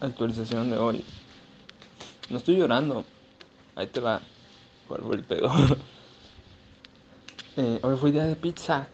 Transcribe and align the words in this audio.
actualización 0.00 0.70
de 0.70 0.78
hoy. 0.78 1.04
No 2.30 2.38
estoy 2.38 2.56
llorando. 2.56 3.04
Ahí 3.74 3.86
te 3.86 4.00
va. 4.00 4.20
¿Cuál 4.86 5.02
el 5.12 5.24
pedo? 5.24 5.50
Eh, 7.60 7.80
hoy 7.82 7.96
fue 7.96 8.12
día 8.12 8.22
de 8.24 8.36
pizza. 8.36 8.86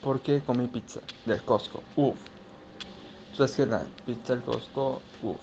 Porque 0.00 0.40
comí 0.40 0.66
pizza 0.68 1.00
del 1.26 1.42
Costco. 1.42 1.82
Uf. 1.96 2.16
Sabes 3.36 3.56
que 3.56 3.66
la 3.66 3.84
pizza 4.06 4.34
del 4.34 4.42
Costco. 4.42 5.02
Uf. 5.22 5.36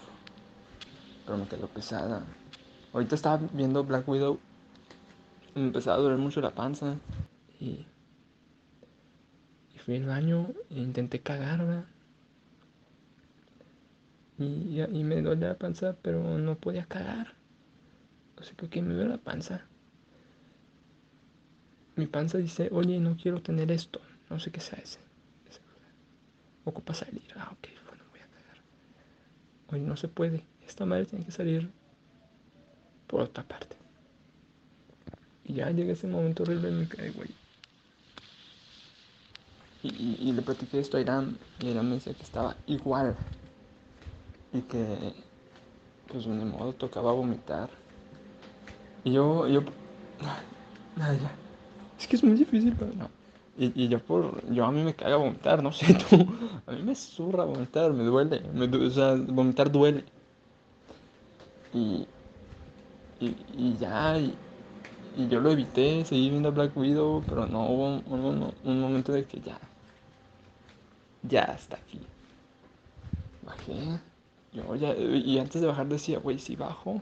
Pero 1.24 1.38
me 1.38 1.48
quedó 1.48 1.68
pesada. 1.68 2.24
Ahorita 2.94 3.14
estaba 3.14 3.48
viendo 3.54 3.84
Black 3.84 4.10
Widow. 4.10 4.40
Me 5.54 5.66
empezaba 5.66 5.98
a 5.98 6.00
doler 6.00 6.18
mucho 6.18 6.42
la 6.42 6.50
panza. 6.50 6.96
Y. 7.60 7.86
Y 9.76 9.80
fui 9.86 9.98
al 9.98 10.08
baño 10.08 10.48
e 10.72 10.80
intenté 10.80 11.20
cagarla. 11.20 11.86
Y, 14.42 14.82
y 14.82 15.04
me 15.04 15.22
dolía 15.22 15.50
la 15.50 15.58
panza, 15.58 15.96
pero 16.02 16.38
no 16.38 16.56
podía 16.56 16.86
cagar. 16.86 17.36
O 18.38 18.44
sea, 18.44 18.56
que 18.56 18.82
me 18.82 18.96
duele 18.96 19.12
la 19.12 19.18
panza. 19.18 19.66
Mi 21.96 22.08
panza 22.08 22.40
dice, 22.40 22.70
oye, 22.72 23.00
no 23.00 23.16
quiero 23.16 23.42
tener 23.42 23.72
esto. 23.72 24.02
No 24.30 24.40
sé 24.40 24.52
qué 24.52 24.60
sea 24.60 24.80
ese. 24.80 25.00
Ocupa 26.64 26.94
salir. 26.94 27.22
Ah, 27.36 27.50
ok, 27.52 27.68
bueno, 27.86 28.04
voy 28.10 28.20
a 28.20 28.28
cagar. 28.28 28.58
Oye, 29.72 29.82
no 29.82 29.96
se 29.96 30.08
puede. 30.08 30.44
Esta 30.66 30.86
madre 30.86 31.06
tiene 31.06 31.26
que 31.26 31.32
salir 31.32 31.70
por 33.06 33.22
otra 33.22 33.44
parte. 33.44 33.76
Y 35.44 35.54
ya 35.54 35.70
llega 35.70 35.94
ese 35.94 36.08
momento 36.08 36.44
horrible 36.44 36.70
en 36.70 36.80
me 36.80 36.88
cae, 36.88 37.12
güey. 37.12 37.30
Y, 39.84 40.18
y, 40.20 40.32
le 40.32 40.42
platiqué 40.42 40.80
esto 40.80 40.98
a 40.98 41.02
Irán. 41.02 41.38
Y 41.60 41.70
Irán 41.70 41.90
me 41.90 41.96
decía 41.96 42.14
que 42.14 42.24
estaba 42.24 42.56
igual. 42.68 43.16
Y 44.54 44.62
que, 44.62 45.14
pues 46.08 46.26
de 46.26 46.32
modo, 46.32 46.74
tocaba 46.74 47.12
vomitar. 47.14 47.70
Y 49.04 49.14
yo, 49.14 49.48
yo, 49.48 49.62
nada, 50.96 51.14
ya. 51.16 51.32
Es 52.00 52.08
que 52.08 52.16
es 52.16 52.24
muy 52.24 52.34
difícil, 52.34 52.76
pero 52.78 52.92
no. 52.94 53.10
Y, 53.58 53.84
y, 53.84 53.88
yo 53.88 54.00
por, 54.00 54.44
yo 54.52 54.66
a 54.66 54.72
mí 54.72 54.84
me 54.84 54.96
caga 54.96 55.18
vomitar, 55.18 55.62
no 55.62 55.72
sé 55.72 55.94
tú. 56.10 56.28
A 56.66 56.72
mí 56.72 56.84
me 56.84 56.96
zurra 56.96 57.46
vomitar, 57.46 57.94
me 57.94 58.04
duele. 58.04 58.42
Me, 58.54 58.66
o 58.66 58.90
sea, 58.90 59.16
vomitar 59.16 59.72
duele. 59.72 60.04
Y, 61.74 62.08
y, 63.20 63.36
y 63.54 63.78
ya, 63.80 64.18
y, 64.18 64.36
y, 65.18 65.28
yo 65.28 65.40
lo 65.40 65.52
evité, 65.52 66.04
seguí 66.06 66.30
viendo 66.30 66.52
Black 66.52 66.76
Widow, 66.76 67.24
pero 67.28 67.46
no 67.46 67.68
hubo 67.68 67.88
un, 67.96 68.04
un, 68.08 68.54
un 68.64 68.82
momento 68.82 69.14
de 69.14 69.26
que 69.26 69.40
ya, 69.40 69.58
ya 71.24 71.44
hasta 71.44 71.78
aquí. 71.78 72.02
Bajé. 73.44 74.11
Yo 74.54 74.76
ya, 74.76 74.94
y 74.96 75.40
antes 75.40 75.62
de 75.62 75.68
bajar 75.68 75.88
decía, 75.88 76.20
güey, 76.20 76.38
si 76.38 76.56
bajo, 76.56 77.02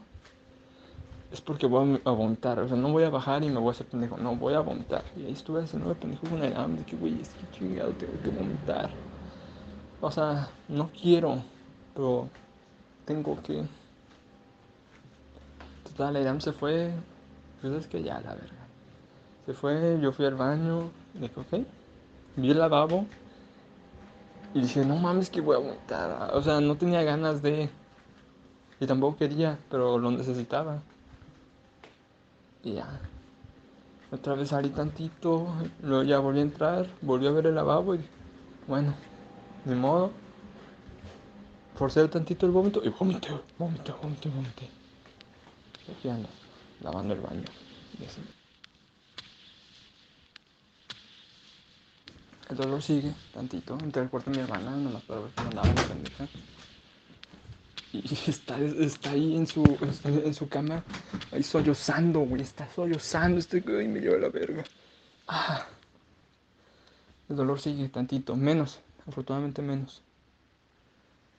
es 1.31 1.41
porque 1.41 1.67
voy 1.67 2.01
a 2.05 2.11
vomitar. 2.11 2.59
O 2.59 2.67
sea, 2.67 2.77
no 2.77 2.91
voy 2.91 3.03
a 3.03 3.09
bajar 3.09 3.43
y 3.43 3.49
me 3.49 3.59
voy 3.59 3.69
a 3.69 3.71
hacer 3.71 3.87
pendejo. 3.87 4.17
No, 4.17 4.35
voy 4.35 4.53
a 4.53 4.59
vomitar. 4.61 5.03
Y 5.15 5.25
ahí 5.25 5.31
estuve 5.31 5.63
haciendo 5.63 5.93
pendejo 5.93 6.27
con 6.27 6.43
el 6.43 6.55
hambre. 6.55 6.83
Que, 6.85 6.95
güey, 6.95 7.21
es 7.21 7.29
que 7.29 7.49
chingado, 7.51 7.91
tengo 7.93 8.13
que 8.21 8.29
vomitar. 8.29 8.89
O 10.01 10.09
sea, 10.11 10.49
no 10.67 10.89
quiero, 10.89 11.43
pero 11.93 12.29
tengo 13.05 13.39
que. 13.43 13.63
Total, 15.83 16.15
el 16.15 16.27
AM 16.27 16.41
se 16.41 16.51
fue. 16.51 16.91
Pues 17.61 17.73
es 17.73 17.87
que 17.87 18.01
ya, 18.01 18.21
la 18.21 18.33
verga. 18.33 18.67
Se 19.45 19.53
fue, 19.53 19.99
yo 20.01 20.11
fui 20.11 20.25
al 20.25 20.35
baño. 20.35 20.89
Dije, 21.13 21.39
ok. 21.39 21.67
Vi 22.37 22.51
el 22.51 22.59
lavabo. 22.59 23.05
Y 24.53 24.61
dije, 24.61 24.83
no 24.85 24.95
mames, 24.95 25.29
que 25.29 25.41
voy 25.41 25.57
a. 25.57 26.31
O 26.33 26.41
sea, 26.41 26.59
no 26.59 26.75
tenía 26.75 27.03
ganas 27.03 27.41
de. 27.41 27.69
Y 28.79 28.85
tampoco 28.87 29.17
quería, 29.17 29.59
pero 29.69 29.97
lo 29.97 30.11
necesitaba. 30.11 30.81
Y 32.63 32.73
ya. 32.73 32.99
Otra 34.11 34.33
vez 34.33 34.49
salí 34.49 34.69
tantito, 34.69 35.47
luego 35.83 36.03
ya 36.03 36.17
volví 36.17 36.39
a 36.39 36.41
entrar, 36.41 36.87
volví 37.01 37.27
a 37.27 37.31
ver 37.31 37.45
el 37.45 37.55
lavabo 37.55 37.93
y 37.93 37.99
bueno, 38.67 38.95
de 39.65 39.75
modo. 39.75 40.11
Forcé 41.75 42.07
tantito 42.07 42.45
el 42.45 42.51
vómito 42.51 42.81
y 42.83 42.89
vomité, 42.89 43.29
vomité, 43.57 43.93
vomité. 44.29 44.69
Y 45.87 45.91
aquí 45.91 46.09
ando, 46.09 46.27
lavando 46.81 47.13
el 47.13 47.21
baño. 47.21 47.45
El 52.49 52.57
dolor 52.57 52.81
sigue 52.81 53.13
tantito. 53.33 53.77
Entré 53.79 54.01
al 54.01 54.09
cuarto 54.09 54.31
de 54.31 54.37
mi 54.37 54.43
hermana, 54.43 54.71
nomás 54.71 55.03
para 55.03 55.21
ver 55.21 55.31
que 55.31 55.41
andaba 55.41 55.67
la 55.67 55.87
pendeja. 55.87 56.27
Y 57.93 58.13
está, 58.29 58.59
está 58.59 59.11
ahí 59.11 59.35
en 59.35 59.45
su, 59.45 59.63
en 60.03 60.33
su 60.33 60.49
cama, 60.49 60.83
ahí 61.31 61.43
sollozando, 61.43 62.21
güey. 62.21 62.41
Está 62.41 62.67
sollozando. 62.73 63.39
Este 63.39 63.61
güey 63.61 63.87
me 63.87 63.99
lleva 63.99 64.17
la 64.17 64.29
verga. 64.29 64.63
Ah. 65.27 65.67
El 67.29 67.35
dolor 67.35 67.59
sigue 67.59 67.87
tantito, 67.89 68.35
menos, 68.35 68.79
afortunadamente 69.07 69.61
menos. 69.61 70.01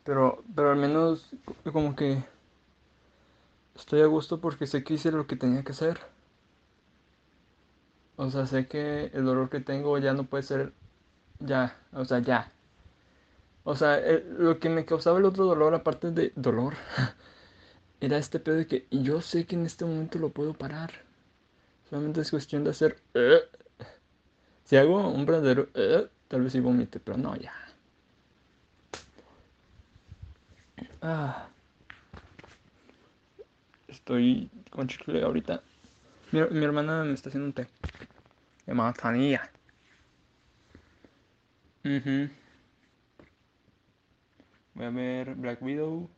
Pero, 0.04 0.44
pero 0.54 0.70
al 0.70 0.78
menos 0.78 1.28
como 1.72 1.96
que 1.96 2.22
estoy 3.74 4.02
a 4.02 4.06
gusto 4.06 4.40
porque 4.40 4.68
sé 4.68 4.84
que 4.84 4.94
hice 4.94 5.10
lo 5.10 5.26
que 5.26 5.34
tenía 5.34 5.64
que 5.64 5.72
hacer. 5.72 6.00
O 8.16 8.30
sea, 8.30 8.46
sé 8.46 8.68
que 8.68 9.06
el 9.06 9.24
dolor 9.24 9.50
que 9.50 9.60
tengo 9.60 9.98
ya 9.98 10.12
no 10.12 10.24
puede 10.24 10.44
ser 10.44 10.72
ya, 11.40 11.76
o 11.92 12.04
sea, 12.04 12.20
ya. 12.20 12.50
O 13.64 13.76
sea, 13.76 14.00
lo 14.38 14.58
que 14.58 14.68
me 14.68 14.84
causaba 14.84 15.18
el 15.18 15.24
otro 15.24 15.44
dolor, 15.44 15.74
aparte 15.74 16.10
de 16.10 16.32
dolor, 16.34 16.74
era 18.00 18.18
este 18.18 18.40
pedo 18.40 18.56
de 18.56 18.66
que 18.66 18.86
yo 18.90 19.20
sé 19.20 19.46
que 19.46 19.56
en 19.56 19.66
este 19.66 19.84
momento 19.84 20.18
lo 20.18 20.30
puedo 20.30 20.54
parar. 20.54 20.90
Solamente 21.88 22.20
es 22.20 22.30
cuestión 22.30 22.64
de 22.64 22.70
hacer... 22.70 23.00
Eh". 23.14 23.40
Si 24.64 24.76
hago 24.76 25.08
un 25.08 25.26
verdadero... 25.26 25.68
Eh", 25.74 26.08
tal 26.28 26.42
vez 26.42 26.52
sí 26.52 26.60
vomite, 26.60 27.00
pero 27.00 27.18
no, 27.18 27.36
ya. 27.36 27.52
Ah. 31.02 31.48
Estoy 33.88 34.48
con 34.70 34.86
chicle 34.86 35.22
ahorita. 35.22 35.62
Mi, 36.32 36.40
hermana 36.40 37.02
me 37.04 37.14
está 37.14 37.28
haciendo 37.28 37.46
un 37.46 37.52
té. 37.52 37.66
Llamado 38.66 38.92
Tania. 38.92 39.50
Voy 44.74 44.86
a 44.86 44.90
ver 44.90 45.34
Black 45.34 45.60
Widow. 45.60 46.08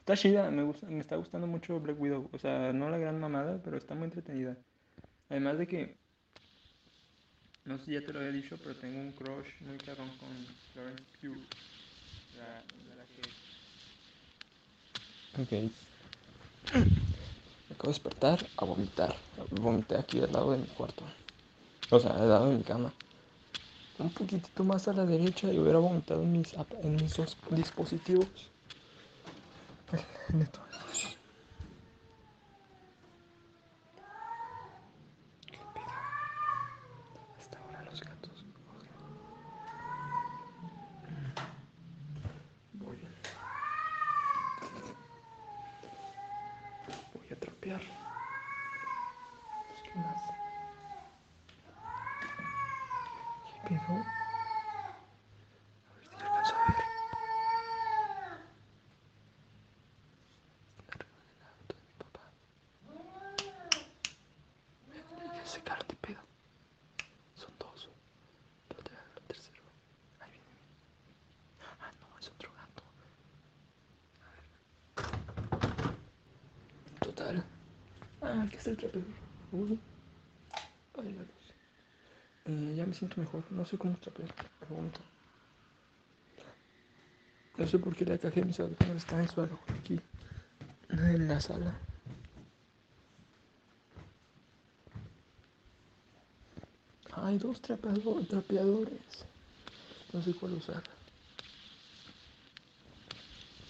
Está 0.00 0.16
chida, 0.16 0.50
me, 0.52 0.72
está 1.00 1.16
gustando 1.16 1.48
mucho 1.48 1.80
Black 1.80 2.00
Widow. 2.00 2.30
O 2.32 2.38
sea, 2.38 2.72
no 2.72 2.88
la 2.90 2.98
gran 2.98 3.18
mamada, 3.18 3.60
pero 3.64 3.76
está 3.76 3.96
muy 3.96 4.04
entretenida. 4.04 4.56
Además 5.28 5.58
de 5.58 5.66
que, 5.66 5.96
no 7.64 7.76
sé 7.78 7.86
si 7.86 7.92
ya 7.94 8.06
te 8.06 8.12
lo 8.12 8.20
había 8.20 8.30
dicho, 8.30 8.56
pero 8.62 8.76
tengo 8.76 9.00
un 9.00 9.10
crush 9.12 9.48
muy 9.62 9.78
cabrón 9.78 10.10
con 10.18 10.28
Florence 10.72 11.02
Pugh. 11.20 11.36
La, 12.38 12.62
la 12.94 13.04
que... 13.04 13.22
Ok. 15.42 15.50
Me 17.68 17.74
acabo 17.74 17.88
de 17.88 17.88
despertar 17.88 18.46
a 18.56 18.64
vomitar. 18.64 19.16
Vomité 19.50 19.96
aquí 19.96 20.20
al 20.20 20.32
lado 20.32 20.52
de 20.52 20.58
mi 20.58 20.66
cuarto. 20.66 21.02
O 21.90 21.98
sea, 21.98 22.12
al 22.12 22.28
lado 22.28 22.50
de 22.50 22.58
mi 22.58 22.62
cama 22.62 22.92
un 23.98 24.10
poquitito 24.10 24.64
más 24.64 24.88
a 24.88 24.92
la 24.92 25.06
derecha 25.06 25.52
y 25.52 25.58
hubiera 25.58 25.78
vomitado 25.78 26.22
en 26.22 26.32
mis, 26.32 26.54
en 26.82 26.96
mis 26.96 27.14
dispositivos. 27.50 28.28
Hasta 37.38 37.58
ahora 37.58 37.82
los 37.84 38.00
gatos. 38.02 38.44
Voy. 42.72 42.98
Voy 47.14 47.26
a 47.30 47.36
trapear. 47.38 47.80
¿Qué 49.84 49.98
más? 49.98 50.35
Pero... 53.68 53.82
A 53.82 53.88
ver 55.96 56.04
si 56.04 56.14
alcanzo 56.24 56.54
a 56.54 56.58
ver. 56.68 56.76
Está 60.78 60.94
arriba 60.94 61.26
del 61.26 61.42
auto 61.58 61.74
de 61.74 61.82
mi 61.82 61.94
papá. 61.98 62.24
Ya 65.34 65.44
se 65.46 65.60
cara 65.62 65.84
de 65.88 65.94
pedo. 65.96 66.22
Son 67.34 67.50
dos. 67.58 67.90
Pero 68.68 68.82
te 68.84 68.90
el 68.92 69.22
tercero. 69.26 69.62
Ahí 70.20 70.30
viene. 70.30 70.46
Ah, 71.80 71.90
no, 72.00 72.06
es 72.20 72.28
otro 72.28 72.50
gato. 72.54 72.82
A 74.22 74.30
ver. 74.30 75.98
Total. 77.00 77.44
Ah, 78.22 78.42
aquí 78.46 78.56
está 78.56 78.70
el 78.70 78.76
trapero. 78.76 79.04
Uh. 79.50 79.76
Me 82.86 82.94
siento 82.94 83.20
mejor. 83.20 83.44
No 83.50 83.66
sé 83.66 83.76
cómo 83.76 83.96
trapear. 83.98 84.32
Pero 84.60 84.74
vomito. 84.74 85.00
No 87.56 87.66
sé 87.66 87.78
por 87.78 87.96
qué 87.96 88.04
la 88.04 88.18
caja 88.18 88.36
de 88.36 88.44
mis 88.44 88.60
audífonos 88.60 88.96
está 88.96 89.14
en 89.16 89.22
el 89.22 89.30
suelo, 89.30 89.58
aquí, 89.80 89.98
en 90.90 91.26
la 91.26 91.40
sala. 91.40 91.78
Hay 97.12 97.38
dos 97.38 97.62
trapeadores. 97.62 99.24
No 100.12 100.22
sé 100.22 100.34
cuál 100.34 100.52
usar. 100.52 100.82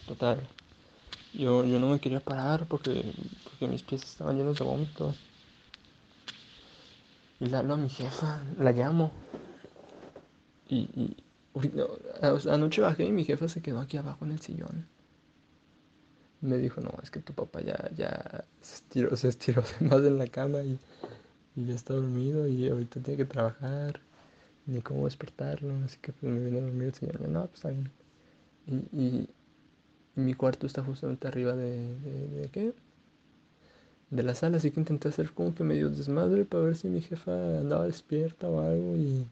Total. 0.08 0.48
Yo, 1.32 1.64
yo 1.64 1.78
no 1.78 1.90
me 1.90 2.00
quería 2.00 2.20
parar 2.20 2.66
porque, 2.66 3.04
porque 3.44 3.68
mis 3.68 3.82
pies 3.82 4.02
estaban 4.02 4.36
llenos 4.36 4.58
de 4.58 4.64
vómito. 4.64 5.14
Y 7.40 7.46
le 7.46 7.56
hablo 7.56 7.74
a 7.74 7.76
mi 7.76 7.88
jefa, 7.88 8.42
la 8.58 8.72
llamo. 8.72 9.12
Y, 10.68 10.88
y 10.94 11.16
anoche 12.50 12.82
bajé 12.82 13.04
y 13.04 13.12
mi 13.12 13.24
jefa 13.24 13.48
se 13.48 13.62
quedó 13.62 13.80
aquí 13.80 13.96
abajo 13.96 14.24
en 14.24 14.32
el 14.32 14.40
sillón. 14.40 14.86
Me 16.40 16.58
dijo, 16.58 16.80
no, 16.80 16.92
es 17.02 17.10
que 17.10 17.20
tu 17.20 17.32
papá 17.32 17.60
ya, 17.62 17.90
ya 17.96 18.44
se 18.60 18.74
estiró, 18.76 19.16
se 19.16 19.28
estiró 19.28 19.62
más 19.80 20.00
en 20.00 20.18
la 20.18 20.26
cama 20.26 20.62
y, 20.62 20.78
ya 21.56 21.74
está 21.74 21.94
dormido 21.94 22.46
y 22.46 22.68
ahorita 22.68 23.00
tiene 23.00 23.16
que 23.16 23.24
trabajar. 23.24 24.00
Ni 24.66 24.82
cómo 24.82 25.04
despertarlo, 25.04 25.76
así 25.84 25.96
que 25.98 26.12
pues 26.12 26.32
me 26.32 26.40
vino 26.40 26.58
a 26.58 26.62
dormir 26.62 26.88
el 26.88 26.94
señor. 26.94 27.20
No, 27.20 27.46
pues 27.46 27.62
bien. 27.62 27.90
Y, 28.66 28.74
y, 29.00 29.28
mi 30.16 30.34
cuarto 30.34 30.66
está 30.66 30.82
justamente 30.82 31.28
arriba 31.28 31.54
de, 31.54 31.94
de, 32.00 32.48
qué? 32.50 32.74
De 34.10 34.22
la 34.22 34.34
sala, 34.34 34.58
así 34.58 34.70
que 34.70 34.80
intenté 34.80 35.08
hacer 35.08 35.32
como 35.32 35.54
que 35.54 35.64
medio 35.64 35.90
desmadre 35.90 36.44
para 36.44 36.64
ver 36.64 36.76
si 36.76 36.88
mi 36.88 37.00
jefa 37.00 37.32
andaba 37.58 37.86
despierta 37.86 38.48
o 38.48 38.60
algo 38.60 38.96
y, 38.96 39.26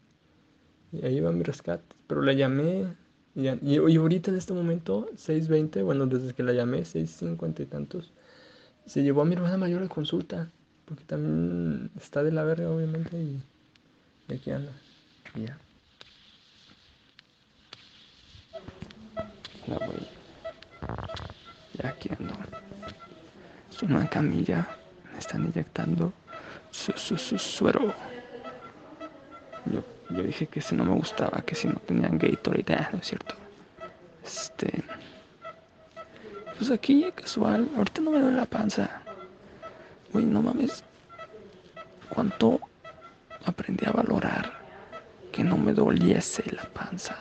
y 0.93 1.07
ahí 1.07 1.21
va 1.21 1.31
mi 1.33 1.45
rescate. 1.45 1.85
Pero 2.09 2.23
la 2.23 2.33
llamé 2.33 2.87
y, 3.35 3.49
y, 3.49 3.97
ahorita 3.97 4.31
en 4.31 4.37
este 4.37 4.53
momento, 4.53 5.09
6.20, 5.17 5.83
bueno, 5.83 6.07
desde 6.07 6.35
que 6.35 6.43
la 6.45 6.53
llamé, 6.53 6.83
6.50 6.83 7.63
y 7.63 7.67
tantos, 7.67 8.13
se 8.87 9.03
llevó 9.03 9.23
a 9.23 9.25
mi 9.25 9.35
hermana 9.35 9.57
mayor 9.57 9.83
a 9.83 9.89
consulta, 9.89 10.51
porque 10.85 11.05
también 11.05 11.91
está 12.01 12.23
de 12.23 12.31
la 12.33 12.45
verga, 12.45 12.71
obviamente, 12.71 13.17
y, 13.21 13.43
y 14.29 14.35
aquí 14.35 14.51
anda. 14.53 14.73
Ya. 15.35 15.59
Es 23.75 23.83
una 23.83 24.09
camilla. 24.09 24.69
Me 25.13 25.19
están 25.19 25.47
inyectando 25.47 26.13
su, 26.71 26.93
su, 26.93 27.39
suero. 27.39 27.93
Yo, 29.67 29.83
yo, 30.11 30.23
dije 30.23 30.47
que 30.47 30.61
si 30.61 30.77
no 30.77 30.85
me 30.85 30.95
gustaba, 30.95 31.43
que 31.43 31.57
si 31.57 31.67
no 31.67 31.75
tenían 31.81 32.17
Gatorade, 32.17 32.75
ah, 32.75 32.91
no 32.93 32.99
es 32.99 33.07
cierto. 33.09 33.35
Este. 34.25 34.85
Pues 36.57 36.71
aquí, 36.71 37.11
casual. 37.17 37.69
Ahorita 37.77 38.01
no 38.01 38.13
me 38.13 38.21
duele 38.21 38.37
la 38.37 38.47
panza. 38.47 39.03
Uy, 40.13 40.25
no 40.25 40.41
mames. 40.41 40.85
¿Cuánto 42.11 42.61
aprendí 43.45 43.87
a 43.87 43.91
valorar 43.91 44.53
que 45.33 45.43
no 45.43 45.57
me 45.57 45.73
doliese 45.73 46.45
la 46.53 46.63
panza? 46.63 47.17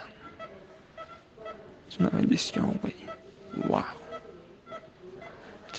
Es 1.89 1.97
una 1.97 2.09
bendición, 2.09 2.77
güey. 2.79 2.95
Wow. 3.67 4.02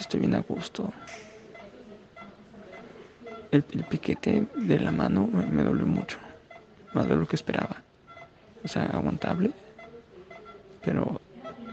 Estoy 0.01 0.21
bien 0.21 0.35
a 0.35 0.41
gusto. 0.41 0.93
El, 3.51 3.63
piquete 3.63 4.47
de 4.57 4.81
la 4.81 4.91
mano 4.91 5.27
me, 5.27 5.47
me 5.47 5.63
dolió 5.63 5.87
mucho. 5.87 6.19
Más 6.93 7.09
de 7.09 7.17
lo 7.17 7.27
que 7.27 7.37
esperaba. 7.37 7.83
O 8.65 8.69
sea, 8.69 8.85
aguantable. 8.85 9.53
Pero 10.83 11.21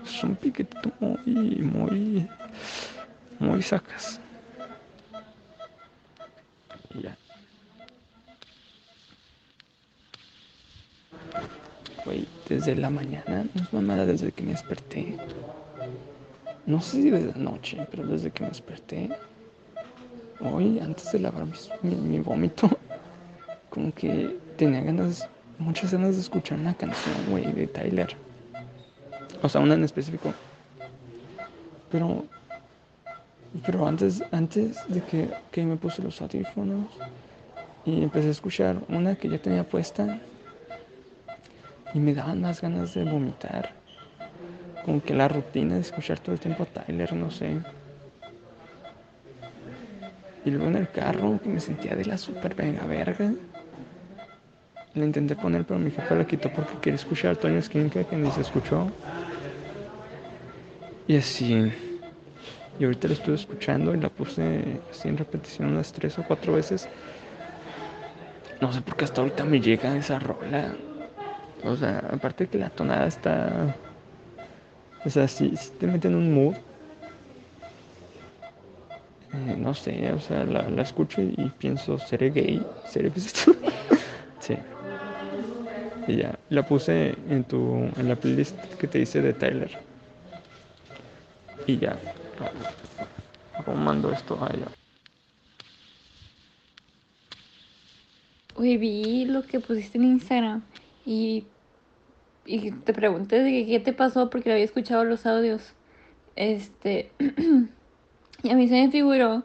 es 0.04 0.24
un 0.24 0.36
piquete 0.36 0.78
muy, 1.00 1.58
muy, 1.62 2.28
muy 3.40 3.62
sacas. 3.62 4.20
Y 6.94 7.02
ya. 7.02 7.18
Güey, 12.04 12.28
desde 12.50 12.76
la 12.76 12.90
mañana, 12.90 13.46
no 13.54 13.62
es 13.62 13.74
mamada 13.74 14.06
desde 14.06 14.32
que 14.32 14.44
me 14.44 14.52
desperté. 14.52 15.18
No 16.66 16.80
sé 16.80 17.02
si 17.02 17.10
desde 17.10 17.40
noche, 17.40 17.88
pero 17.90 18.06
desde 18.06 18.32
que 18.32 18.44
me 18.44 18.50
desperté, 18.50 19.10
hoy, 20.40 20.80
antes 20.80 21.12
de 21.12 21.20
lavar 21.20 21.46
mi, 21.82 22.20
vómito, 22.20 22.70
como 23.70 23.94
que 23.94 24.38
tenía 24.58 24.82
ganas, 24.82 25.28
muchas 25.58 25.92
ganas 25.92 26.16
de 26.16 26.22
escuchar 26.22 26.60
una 26.60 26.76
canción, 26.76 27.16
güey, 27.30 27.52
de 27.52 27.68
Tyler. 27.68 28.16
O 29.42 29.50
sea, 29.50 29.62
una 29.62 29.74
en 29.74 29.84
específico. 29.84 30.34
Pero, 31.90 32.26
pero 33.66 33.88
antes, 33.88 34.24
antes 34.32 34.78
de 34.88 35.02
que, 35.02 35.30
que 35.52 35.66
me 35.66 35.78
puse 35.78 36.02
los 36.04 36.22
audífonos 36.22 36.86
y 37.86 38.04
empecé 38.04 38.28
a 38.28 38.32
escuchar 38.32 38.78
una 38.88 39.16
que 39.16 39.30
ya 39.30 39.40
tenía 39.40 39.68
puesta 39.68 40.22
y 41.94 42.00
me 42.00 42.14
daban 42.14 42.42
más 42.42 42.62
ganas 42.62 42.94
de 42.94 43.04
vomitar. 43.04 43.81
Como 44.86 45.02
que 45.02 45.14
la 45.14 45.28
rutina 45.28 45.76
de 45.76 45.82
escuchar 45.82 46.20
todo 46.20 46.34
el 46.34 46.40
tiempo 46.40 46.64
a 46.64 46.66
Tyler, 46.66 47.14
no 47.14 47.30
sé. 47.30 47.60
Y 50.44 50.50
luego 50.50 50.68
en 50.68 50.78
el 50.78 50.90
carro, 50.90 51.40
que 51.42 51.50
me 51.50 51.60
sentía 51.60 51.96
de 51.96 52.06
la 52.06 52.18
super 52.18 52.56
venga 52.56 52.86
verga. 52.86 53.32
La 54.96 55.06
intenté 55.06 55.36
poner, 55.36 55.64
pero 55.64 55.80
mi 55.80 55.92
jefa 55.92 56.16
la 56.16 56.26
quitó 56.26 56.50
porque 56.50 56.74
quería 56.82 56.96
escuchar 56.96 57.38
Toño 57.38 57.62
Skinke, 57.62 58.06
que 58.06 58.16
ni 58.16 58.30
se 58.32 58.42
escuchó. 58.42 58.88
Y 61.08 61.18
así. 61.18 61.72
Y 62.80 62.84
ahorita 62.84 63.08
la 63.08 63.14
estuve 63.14 63.36
escuchando 63.36 63.94
y 63.94 64.00
la 64.00 64.10
puse 64.10 64.82
así 64.90 65.08
en 65.08 65.18
repetición 65.18 65.70
unas 65.70 65.92
tres 65.94 66.18
o 66.18 66.24
cuatro 66.24 66.54
veces. 66.54 66.90
No 68.60 68.74
sé 68.74 68.82
por 68.82 68.96
qué 68.96 69.06
hasta 69.06 69.22
ahorita 69.22 69.46
me 69.46 69.62
llega 69.62 69.96
esa 69.96 70.20
rola. 70.20 70.74
O 71.64 71.76
sea, 71.76 72.00
aparte 72.12 72.48
que 72.48 72.58
la 72.58 72.70
tonada 72.70 73.08
está. 73.08 73.76
O 75.06 75.10
sea, 75.10 75.28
si, 75.28 75.54
te 75.80 75.88
meten 75.88 76.14
en 76.14 76.18
un 76.18 76.34
mood. 76.34 76.56
Eh, 79.34 79.56
no 79.58 79.74
sé, 79.74 80.12
o 80.12 80.20
sea, 80.20 80.44
la, 80.44 80.70
la, 80.70 80.82
escucho 80.82 81.22
y 81.22 81.52
pienso, 81.58 81.98
¿seré 81.98 82.30
gay? 82.30 82.66
¿Seré 82.88 83.10
bisexual? 83.10 83.58
sí. 84.40 84.56
Y 86.08 86.18
ya, 86.18 86.38
la 86.50 86.66
puse 86.66 87.16
en 87.30 87.44
tu. 87.44 87.90
en 87.98 88.10
la 88.10 88.16
playlist 88.16 88.58
que 88.76 88.88
te 88.88 89.00
hice 89.00 89.22
de 89.22 89.34
Tyler. 89.34 89.72
Y 91.68 91.78
ya. 91.78 91.98
¿Cómo 93.66 93.78
mando 93.78 94.12
esto 94.12 94.38
a 94.44 94.50
ella? 94.54 94.68
Uy, 98.56 98.78
vi 98.78 99.26
lo 99.26 99.44
que 99.44 99.60
pusiste 99.60 99.98
en 99.98 100.06
Instagram 100.06 100.62
y, 101.06 101.46
y 102.52 102.72
te 102.72 102.94
pregunté 102.94 103.42
de 103.42 103.66
qué 103.66 103.80
te 103.80 103.94
pasó 103.94 104.30
porque 104.30 104.52
había 104.52 104.66
escuchado 104.66 105.06
los 105.06 105.26
audios. 105.26 105.72
Este, 106.36 107.10
y 108.44 108.50
a 108.50 108.56
mí 108.56 108.68
se 108.68 108.74
me 108.74 108.92
figuró 108.92 109.44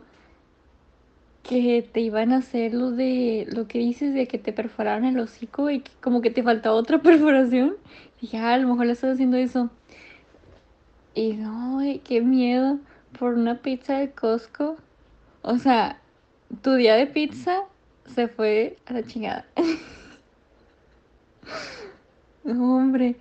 que 1.44 1.88
te 1.92 2.00
iban 2.00 2.32
a 2.32 2.38
hacer 2.38 2.74
lo 2.74 2.90
de 2.90 3.46
lo 3.48 3.68
que 3.68 3.78
dices 3.78 4.12
de 4.12 4.26
que 4.26 4.38
te 4.38 4.52
perforaron 4.52 5.04
el 5.04 5.20
hocico 5.20 5.70
y 5.70 5.80
que 5.80 5.92
como 6.00 6.20
que 6.20 6.30
te 6.30 6.42
faltaba 6.42 6.74
otra 6.74 6.98
perforación. 7.02 7.76
Dije, 8.20 8.38
ah, 8.38 8.54
a 8.54 8.58
lo 8.58 8.68
mejor 8.68 8.86
le 8.86 8.92
estás 8.92 9.14
haciendo 9.14 9.36
eso. 9.36 9.70
Y 11.14 11.34
no, 11.34 11.78
qué 12.02 12.22
miedo 12.22 12.80
por 13.16 13.34
una 13.34 13.62
pizza 13.62 13.98
de 13.98 14.10
Costco. 14.10 14.78
O 15.42 15.58
sea, 15.58 16.00
tu 16.62 16.74
día 16.74 16.96
de 16.96 17.06
pizza 17.06 17.62
se 18.14 18.26
fue 18.26 18.76
a 18.86 18.94
la 18.94 19.02
chingada. 19.04 19.46
No, 22.46 22.76
hombre. 22.76 23.16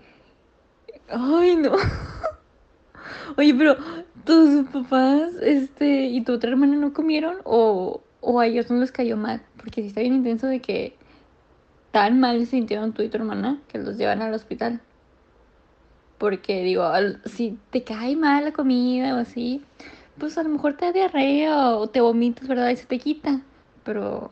Ay, 1.10 1.56
no. 1.56 1.72
Oye, 3.38 3.56
pero 3.56 3.76
tus 4.24 4.68
papás, 4.70 5.32
este, 5.42 6.06
y 6.06 6.24
tu 6.24 6.34
otra 6.34 6.52
hermana 6.52 6.76
no 6.76 6.94
comieron 6.94 7.38
o, 7.44 8.02
o 8.22 8.40
a 8.40 8.46
ellos 8.46 8.70
no 8.70 8.80
les 8.80 8.92
cayó 8.92 9.18
mal, 9.18 9.42
porque 9.58 9.82
si 9.82 9.88
está 9.88 10.02
bien 10.02 10.14
intenso 10.14 10.46
de 10.48 10.62
que 10.62 10.96
tan 11.92 12.20
mal 12.20 12.40
se 12.40 12.46
sintieron 12.46 12.94
tú 12.94 13.02
y 13.02 13.10
tu 13.10 13.18
hermana 13.18 13.62
que 13.68 13.80
los 13.80 13.98
llevan 13.98 14.22
al 14.22 14.34
hospital. 14.34 14.80
Porque 16.20 16.64
digo, 16.64 16.84
si 17.26 17.58
te 17.72 17.84
cae 17.84 18.16
mal 18.16 18.46
la 18.46 18.54
comida 18.54 19.16
o 19.16 19.18
así, 19.18 19.64
pues 20.20 20.38
a 20.38 20.44
lo 20.44 20.50
mejor 20.50 20.76
te 20.78 20.86
da 20.86 20.92
diarrea 20.92 21.76
o 21.76 21.88
te 21.90 22.02
vomitas, 22.02 22.48
¿verdad? 22.48 22.70
Y 22.70 22.78
se 22.78 22.86
te 22.86 23.00
quita. 23.00 23.42
Pero 23.84 24.32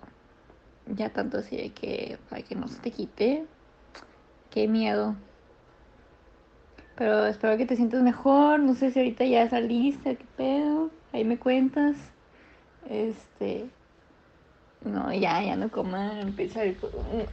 ya 0.85 1.09
tanto 1.09 1.37
así 1.39 1.57
de 1.57 1.69
que 1.71 2.19
para 2.29 2.41
que 2.43 2.55
no 2.55 2.67
se 2.67 2.79
te 2.79 2.91
quite, 2.91 3.45
Qué 4.53 4.67
miedo. 4.67 5.15
Pero 6.95 7.25
espero 7.25 7.57
que 7.57 7.65
te 7.65 7.75
sientas 7.75 8.03
mejor. 8.03 8.59
No 8.59 8.75
sé 8.75 8.91
si 8.91 8.99
ahorita 8.99 9.25
ya 9.25 9.49
saliste, 9.49 10.15
qué 10.15 10.25
pedo. 10.37 10.91
Ahí 11.11 11.23
me 11.23 11.39
cuentas. 11.39 11.95
Este. 12.87 13.65
No, 14.85 15.11
ya, 15.11 15.41
ya 15.41 15.55
no 15.55 15.71
coman. 15.71 16.19
Empieza 16.19 16.61
el. 16.61 16.77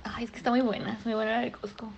Ay, 0.02 0.24
es 0.24 0.30
que 0.30 0.38
está 0.38 0.48
muy 0.48 0.62
buena. 0.62 0.94
Es 0.94 1.04
muy 1.04 1.14
buena 1.14 1.32
la 1.32 1.40
de 1.40 1.52
Costco. 1.52 1.92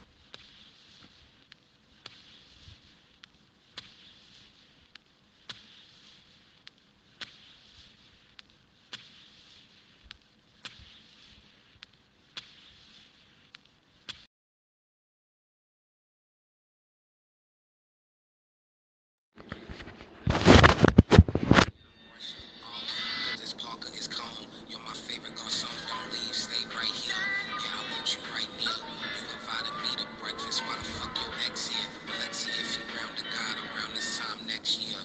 favorite 25.12 25.37
girl 25.37 25.50
song, 25.50 25.76
Don't 25.88 26.12
Leave, 26.12 26.35
Stay 26.35 26.64
Right 26.73 26.88
Here. 26.88 27.12
Yeah, 27.12 27.76
I 27.76 27.92
want 27.92 28.09
you 28.16 28.23
right 28.33 28.49
now. 28.64 28.81
You 29.21 29.28
invited 29.28 29.76
me 29.85 29.92
to 30.00 30.09
breakfast, 30.25 30.62
why 30.64 30.75
the 30.81 30.85
fuck 30.85 31.12
your 31.21 31.35
ex 31.47 31.69
here? 31.69 31.90
Let's 32.19 32.38
see 32.38 32.50
if 32.57 32.78
you 32.78 32.85
round 32.97 33.12
the 33.19 33.25
God 33.28 33.57
around 33.61 33.95
this 33.95 34.19
time 34.19 34.40
next 34.49 34.81
year. 34.81 34.97